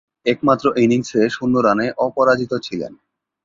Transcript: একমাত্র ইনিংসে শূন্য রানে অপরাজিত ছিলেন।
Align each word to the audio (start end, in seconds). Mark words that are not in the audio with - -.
একমাত্র 0.25 0.65
ইনিংসে 0.77 1.21
শূন্য 1.29 1.55
রানে 1.59 1.85
অপরাজিত 2.05 2.51
ছিলেন। 2.63 2.93